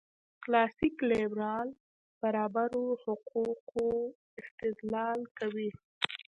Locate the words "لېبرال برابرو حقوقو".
1.09-3.87